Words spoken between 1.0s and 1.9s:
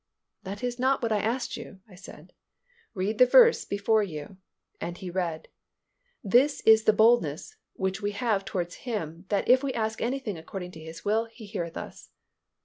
what I asked you,"